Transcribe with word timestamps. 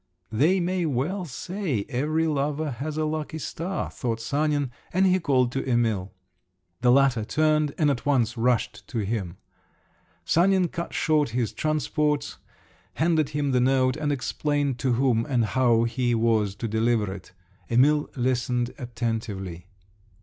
"They 0.31 0.59
may 0.59 0.87
well 0.87 1.25
say 1.25 1.85
every 1.87 2.25
lover 2.25 2.71
has 2.71 2.97
a 2.97 3.05
lucky 3.05 3.37
star," 3.37 3.91
thought 3.91 4.19
Sanin, 4.19 4.71
and 4.91 5.05
he 5.05 5.19
called 5.19 5.51
to 5.51 5.63
Emil. 5.63 6.11
The 6.81 6.91
latter 6.91 7.23
turned 7.23 7.75
and 7.77 7.91
at 7.91 8.03
once 8.03 8.35
rushed 8.35 8.87
to 8.87 9.05
him. 9.05 9.37
Sanin 10.25 10.69
cut 10.69 10.91
short 10.95 11.29
his 11.37 11.53
transports, 11.53 12.37
handed 12.95 13.29
him 13.29 13.51
the 13.51 13.61
note, 13.61 13.95
and 13.95 14.11
explained 14.11 14.79
to 14.79 14.93
whom 14.93 15.23
and 15.27 15.45
how 15.45 15.83
he 15.83 16.15
was 16.15 16.55
to 16.55 16.67
deliver 16.67 17.13
it…. 17.13 17.31
Emil 17.69 18.09
listened 18.15 18.73
attentively. 18.79 19.67